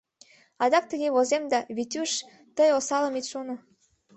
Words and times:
Адак 0.63 0.85
тыге 0.91 1.07
возем 1.15 1.43
да, 1.51 1.59
Витюш, 1.75 2.11
тый 2.55 2.69
осалым 2.77 3.13
ит 3.19 3.25
шоно. 3.31 3.55